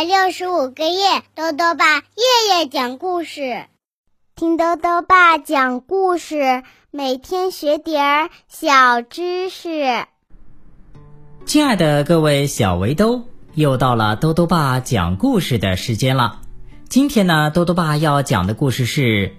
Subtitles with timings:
[0.00, 3.66] 百六十五个夜，豆豆爸夜夜讲故事，
[4.34, 10.06] 听豆豆爸讲故事，每天学点儿小知识。
[11.44, 16.40] 亲爱的各位小围兜，又到了豆豆爸讲故事的时间了。
[16.88, 19.28] 今天呢，豆豆爸要讲的故事是《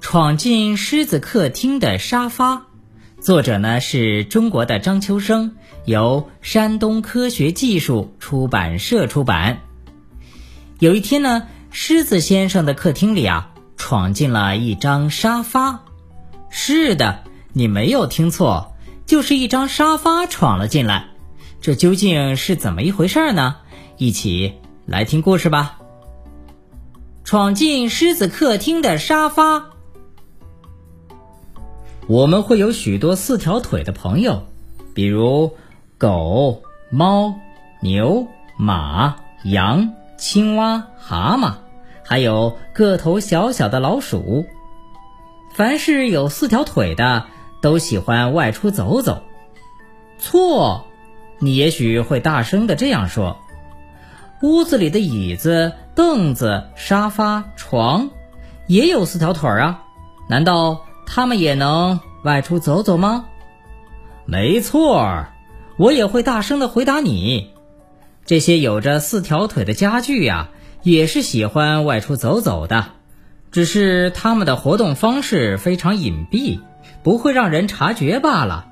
[0.00, 2.54] 闯进狮子客厅的沙发》，
[3.20, 5.56] 作者呢是中国的张秋生。
[5.84, 9.60] 由山东科学技术出版社出版。
[10.80, 15.84] 有一天呢，狮子先生的客厅里啊，闯进了一张沙发。
[16.48, 18.72] 是的，你没有听错，
[19.04, 21.08] 就是一张沙发闯了进来。
[21.60, 23.56] 这究竟是怎么一回事呢？
[23.98, 24.54] 一起
[24.86, 25.78] 来听故事吧。
[27.24, 29.66] 闯进狮子客厅的沙发。
[32.06, 34.46] 我们会有许多四条腿的朋友，
[34.94, 35.54] 比如。
[35.98, 37.34] 狗、猫、
[37.82, 38.26] 牛、
[38.56, 41.54] 马、羊、青蛙、蛤蟆，
[42.04, 44.44] 还有个头小小的老鼠。
[45.54, 47.24] 凡是有四条腿的，
[47.62, 49.22] 都喜欢外出走走。
[50.18, 50.84] 错，
[51.38, 53.38] 你也许会大声的这样说：
[54.42, 58.10] 屋子里的椅子、凳子、沙发、床，
[58.66, 59.82] 也有四条腿啊？
[60.28, 63.24] 难道他们也能外出走走吗？
[64.26, 65.24] 没错。
[65.78, 67.54] 我也会大声的回答你，
[68.30, 70.50] 这些有着四条腿的家具呀，
[70.84, 72.86] 也是喜欢外出走走的，
[73.50, 76.60] 只是它们的活动方式非常隐蔽，
[77.02, 78.68] 不会让人察觉罢了。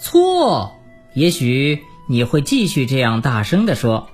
[0.00, 0.72] 错，
[1.14, 4.08] 也许你会继续这样大声的说。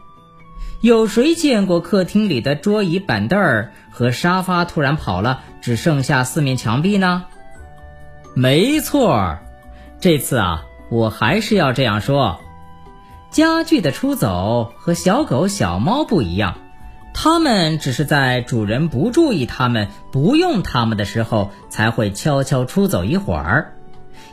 [0.83, 7.25] 有谁见过客厅里的桌椅板凳儿和沙发突然跑了，只剩下四面墙壁呢？
[8.35, 9.39] 没错，
[9.99, 10.67] 这次啊。
[10.91, 12.39] 我还是要这样说，
[13.33, 16.59] 家具的出走和小狗、小猫不一样，
[17.15, 23.75] 它们只是在主人不注意它们、不用它们的时候才会悄悄出走一会儿。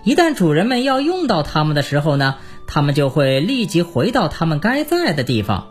[0.03, 2.35] 一旦主人们要用到它们的时候呢，
[2.67, 5.67] 它们就会立即回到它们该在的地方。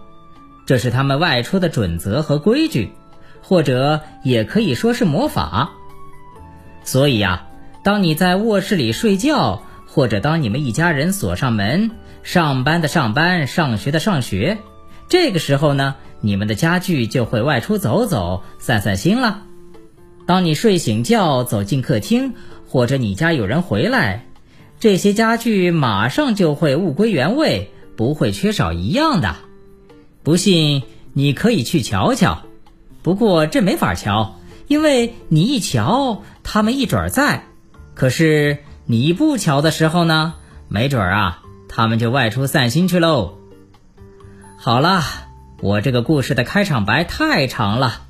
[0.65, 2.93] 这是它们外出的准则和规矩，
[3.43, 5.73] 或者也可以说是魔法。
[6.83, 7.45] 所以呀，
[7.83, 9.63] 当你在卧室里睡觉。
[9.91, 11.91] 或者当你们一家人锁上门，
[12.29, 14.59] 上班的上班，上学的上学，
[15.09, 19.45] 这个时候呢，你们的家具就会外出走走，散散心了。
[20.27, 22.35] 当你睡醒觉走进客厅，
[22.69, 24.27] 或者你家有人回来，
[24.79, 29.35] 这些家具马上就会物归原位，不会缺少一样的。
[30.23, 30.83] 不信
[31.15, 32.43] 你可以去瞧瞧，
[33.01, 34.37] 不过这没法瞧，
[34.67, 37.45] 因为你一瞧，他们一准儿在，
[37.95, 38.59] 可是。
[38.91, 40.35] 你不瞧的时候呢，
[40.69, 43.39] 没准儿啊，他们就外出散心去喽。
[44.57, 45.03] 好了，
[45.61, 48.03] 我这个故事的开场白太长了。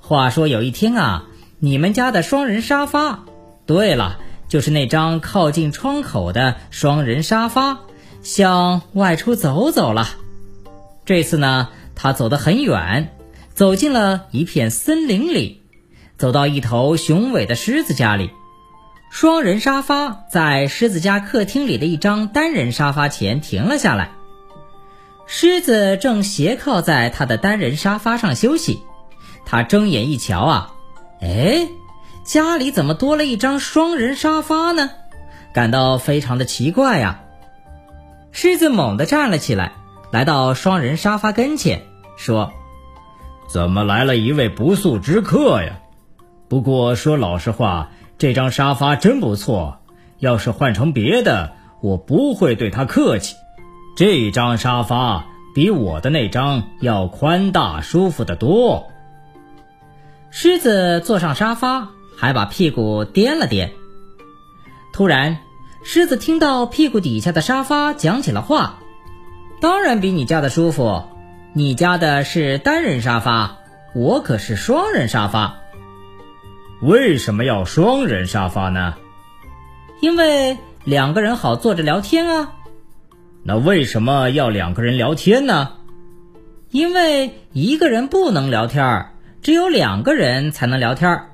[0.00, 1.24] 话说有一天啊，
[1.58, 3.20] 你们家的双人沙发，
[3.64, 4.18] 对了，
[4.48, 7.78] 就是那张靠近窗口的双人沙发，
[8.22, 10.08] 想外出走走了。
[11.06, 13.16] 这次呢，他走得很远，
[13.54, 15.62] 走进了一片森林里，
[16.18, 18.30] 走到一头雄伟的狮子家里。
[19.10, 24.12] 双人沙发在狮子家客厅里的一张单人沙发前停了下来。
[25.26, 28.84] 狮子正斜靠在他的单人沙发上休息。
[29.44, 30.74] 他睁眼一瞧啊，
[31.20, 31.66] 哎，
[32.24, 34.90] 家里怎么多了一张双人沙发呢？
[35.52, 37.22] 感到非常的奇怪呀。
[38.30, 39.72] 狮子猛地站了起来，
[40.12, 41.82] 来到双人沙发跟前，
[42.16, 42.52] 说
[43.50, 45.80] ：“怎么来了一位不速之客呀？
[46.48, 49.78] 不过说老实话。”这张沙发真不错，
[50.18, 53.34] 要是换成别的，我不会对他客气。
[53.96, 58.88] 这张沙发比我的那张要宽大舒服得多。
[60.30, 63.72] 狮子坐上沙发，还把屁股颠了颠。
[64.92, 65.38] 突然，
[65.82, 68.80] 狮子听到屁股底下的沙发讲起了话
[69.62, 71.04] ：“当然比你家的舒服，
[71.54, 73.56] 你家的是单人沙发，
[73.94, 75.56] 我可是双人沙发。”
[76.82, 78.94] 为什么要双人沙发呢？
[80.00, 82.54] 因为两个人好坐着聊天啊。
[83.42, 85.72] 那为什么要两个人聊天呢？
[86.70, 89.12] 因为一个人不能聊天儿，
[89.42, 91.30] 只有两个人才能聊天儿。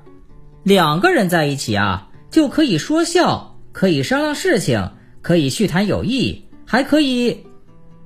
[0.63, 4.91] 两个人在一起啊，就可以说笑，可以商量事情，
[5.21, 7.45] 可以叙谈友谊，还可以……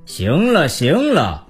[0.04, 1.48] 行了行了，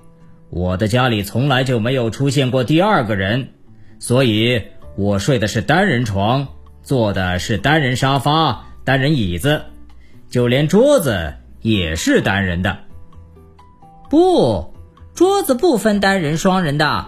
[0.48, 3.50] 我的家里从来就没有出现过第二个人，
[3.98, 4.62] 所以。
[4.96, 6.48] 我睡的是单人床，
[6.82, 9.62] 坐的是单人沙发、单人椅子，
[10.28, 12.78] 就连桌子也是单人的。
[14.10, 14.74] 不，
[15.14, 17.06] 桌子不分单人双人的，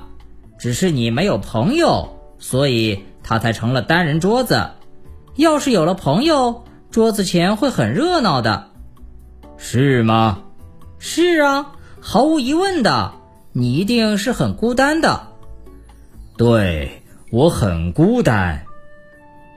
[0.58, 4.70] 只是你没有朋友，所以它才成了单人桌子。
[5.36, 8.70] 要是有了朋友，桌子前会很热闹的，
[9.58, 10.44] 是吗？
[10.98, 13.12] 是啊，毫无疑问的。
[13.52, 15.28] 你一定是很孤单的。
[16.36, 17.03] 对，
[17.34, 18.64] 我很孤单。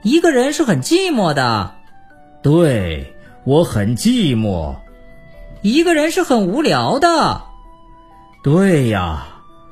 [0.02, 1.76] 一个人是很寂寞的。
[2.42, 3.14] 对，
[3.44, 4.74] 我很寂寞。
[5.62, 7.40] 一个人是很无聊的。
[8.42, 9.28] 对呀，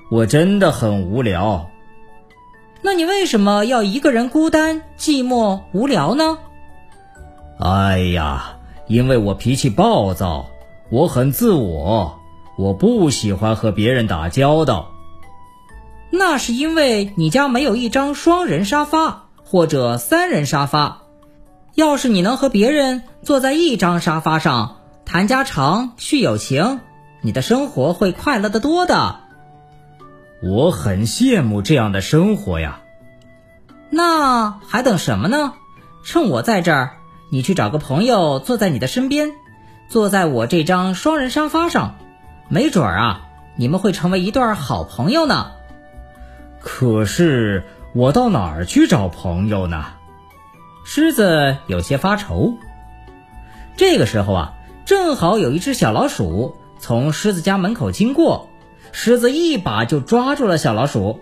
[0.09, 1.69] 我真的很无聊。
[2.81, 6.39] 那你为什么要一个人孤单、寂寞、无聊呢？
[7.59, 8.57] 哎呀，
[8.87, 10.47] 因为我脾气暴躁，
[10.91, 12.21] 我很自我，
[12.57, 14.93] 我不喜欢和别人打交道。
[16.19, 21.03] 那是因为你家没有一张双人沙发或者三人沙发。
[21.75, 26.81] 要是你能和别人坐在一张沙发上谈家常、叙友情，
[27.21, 29.21] 你的生活会快乐的多的。
[30.43, 32.81] 我很羡慕这样的生活呀。
[33.91, 35.53] 那还等什么呢？
[36.05, 36.97] 趁我在这儿，
[37.31, 39.33] 你去找个朋友坐在你的身边，
[39.89, 41.97] 坐在我这张双人沙发上，
[42.49, 43.27] 没准儿啊，
[43.57, 45.53] 你们会成为一对好朋友呢。
[46.69, 47.63] 可是
[47.95, 49.87] 我到哪儿去找朋友呢？
[50.85, 52.55] 狮子有些发愁。
[53.77, 54.53] 这个时候啊，
[54.85, 58.49] 正好有一只小老鼠从狮子家门口经过，
[58.91, 61.21] 狮子一把就抓住了小老鼠。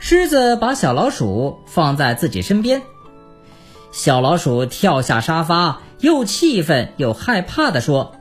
[0.00, 2.82] 狮子把小老鼠放在自己身边，
[3.92, 8.16] 小老鼠跳下沙发，又气愤又害怕地说：“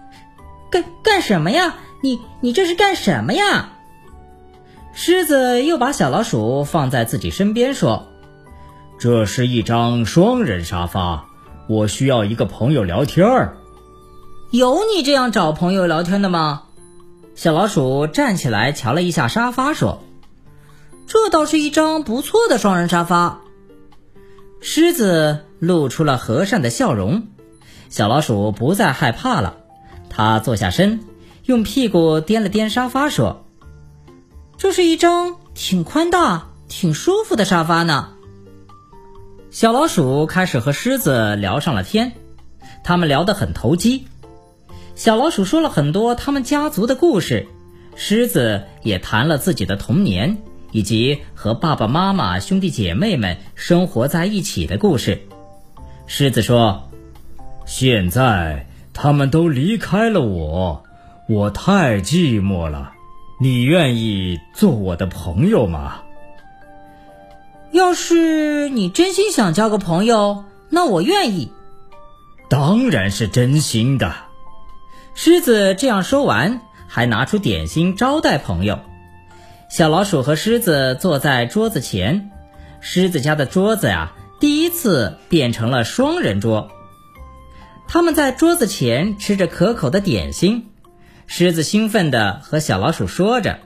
[0.70, 1.74] 干干什么呀？
[2.02, 3.72] 你你这是干什么呀？”
[5.00, 8.08] 狮子又把小老鼠放在自己身边说
[8.98, 11.28] ：“这是一张双人沙发，
[11.68, 13.58] 我需要一个朋友聊天儿。”
[14.50, 16.64] 有你这样找朋友聊天的吗？
[17.36, 20.02] 小老鼠站起来瞧了一下沙发，说。
[21.06, 23.42] 这倒是一张不错的双人沙发。
[24.62, 27.28] 狮子露出了和善的笑容，
[27.90, 29.58] 小老鼠不再害怕了。
[30.10, 31.02] 它坐下身，
[31.46, 33.46] 用屁股颠了颠沙发，说
[34.57, 38.09] ：“这是一张挺宽大、挺舒服的沙发呢。”
[39.51, 42.13] 小老鼠开始和狮子聊上了天，
[42.83, 44.06] 他们聊得很投机。
[44.95, 47.48] 小老鼠说了很多他们家族的故事，
[47.95, 50.38] 狮子也谈了自己的童年。
[50.74, 55.21] 以及和爸爸妈妈、兄弟姐妹们生活在一起的故事。
[56.07, 56.92] 狮子说
[57.65, 60.83] ：“现在他们都离开了我，
[61.30, 62.92] 我太寂寞了。
[63.39, 66.01] 你愿意做我的朋友吗？”
[67.72, 71.51] 要是你真心想交个朋友，那我愿意。
[72.50, 74.16] 当然是真心的。
[75.13, 78.80] 狮子这样说完，还拿出点心招待朋友。
[79.69, 82.31] 小老鼠和狮子坐在桌子前，
[82.80, 86.72] 狮子家的桌子呀，第一次变成了双人桌。
[87.86, 90.69] 他们在桌子前吃着可口的点心，
[91.28, 93.60] 狮子兴奋地和小老鼠说着，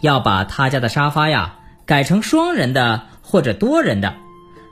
[0.00, 1.56] 要把他家的沙发呀
[1.86, 4.14] 改成双人的或者多人的，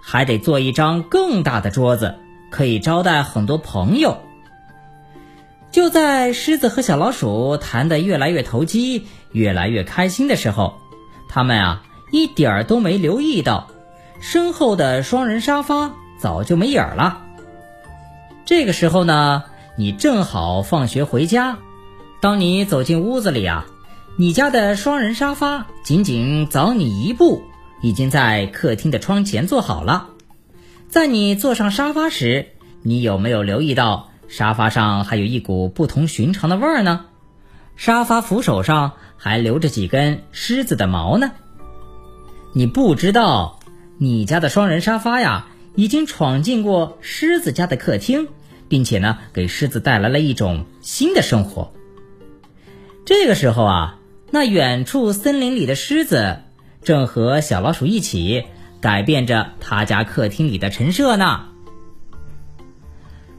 [0.02, 2.16] 还得做一张更大的桌子，
[2.50, 4.18] 可以招待很多朋友。
[5.70, 9.06] 就在狮子和小老鼠谈得越来越投机。
[9.30, 10.74] 越来越开心的时候，
[11.30, 13.68] 他们啊一点儿都没留意到，
[14.20, 17.22] 身后的双人沙发早就没影儿了。
[18.44, 19.44] 这个时候呢，
[19.78, 21.56] 你正好放学回家，
[22.22, 23.66] 当你走进屋子里啊，
[24.16, 27.42] 你家的双人沙发仅仅早你一步，
[27.82, 30.06] 已经在客厅的窗前坐好了。
[30.88, 32.46] 在你坐上沙发时，
[32.82, 37.06] 你有没有留意到沙发上还有一股不同寻常的味儿呢？
[37.76, 38.92] 沙发扶手上。
[39.24, 41.30] 还留着几根狮子的毛呢。
[42.52, 43.60] 你不知道，
[43.96, 48.26] 你家的双人沙发呀，已经闯进过狮子家的客厅，
[48.68, 51.72] 并且呢，给狮子带来了一种新的生活。
[53.04, 53.98] 这个时候啊，
[54.30, 56.38] 那远处森林里的狮子
[56.84, 58.44] 正和小老鼠一起
[58.80, 61.46] 改变着他家客厅里的陈设呢。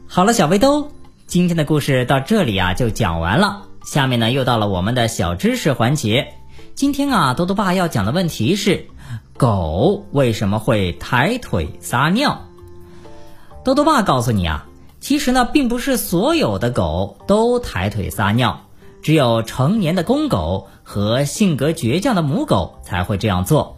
[0.05, 0.91] 好了，小围兜，
[1.27, 3.63] 今天的故事到这里啊，就讲完了。
[3.85, 6.33] 下面呢，又到了我们的小知识环节。
[6.75, 8.85] 今天啊，多多爸要讲的问题是：
[9.37, 12.43] 狗为什么会抬腿撒尿？
[13.63, 14.67] 多多爸告诉你啊，
[14.99, 18.67] 其实呢，并不是所有的狗都抬腿撒尿，
[19.03, 23.77] 只有成年的公狗和性格倔强的母狗才会这样做。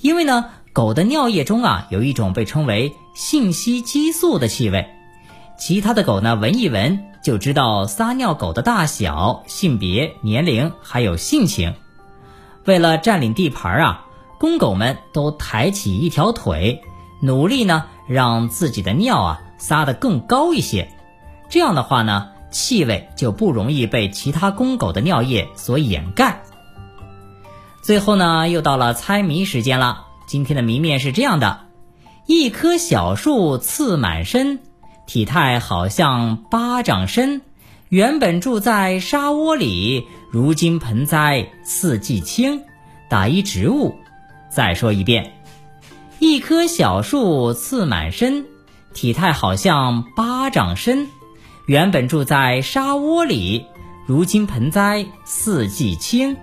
[0.00, 4.88] 因为呢，狗的尿液中啊，有一种被称为信息激素的气味。
[5.56, 11.72] 其他的狗呢闻一闻就知道撒尿狗的大小、性别、年龄还有性情。
[12.64, 14.04] 为了占领地盘啊，
[14.38, 16.82] 公狗们都抬起一条腿，
[17.22, 20.90] 努力呢让自己的尿啊撒得更高一些。
[21.48, 26.42] 这样的话呢，气味就不容易被其他公狗的尿液所掩盖。
[27.82, 30.06] 最后呢，又到了猜谜时间了。
[30.26, 31.60] 今天的谜面是这样的：
[32.26, 34.58] 一棵小树刺满身，
[35.06, 37.42] 体态好像巴掌深。
[37.88, 42.62] 原本住在沙窝里，如今盆栽四季青。
[43.08, 43.94] 打一植物。
[44.50, 45.34] 再说一遍：
[46.18, 48.46] 一棵小树刺满身，
[48.92, 51.06] 体态好像巴掌深。
[51.66, 53.66] 原本住在沙窝里，
[54.06, 56.36] 如今盆栽四季青。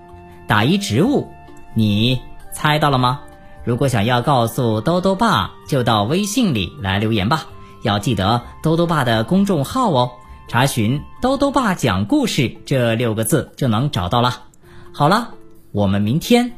[0.48, 1.32] 打一植物。
[1.74, 2.22] 你
[2.54, 3.22] 猜到了吗？
[3.64, 7.46] 如果想要告诉兜兜爸，就到微信里来留言吧。
[7.84, 10.12] 要记得兜兜爸的公众号哦，
[10.50, 14.44] 查询“兜兜爸讲故事”这六个字就能找到了。
[14.92, 15.36] 好了，
[15.72, 16.52] 我们明天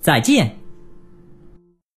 [0.00, 0.61] 再见。